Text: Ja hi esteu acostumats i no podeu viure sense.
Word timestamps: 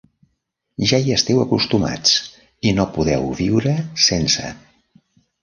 Ja 0.91 0.99
hi 1.03 1.13
esteu 1.15 1.41
acostumats 1.43 2.15
i 2.71 2.73
no 2.79 2.87
podeu 2.97 3.29
viure 3.43 3.75
sense. 4.09 4.49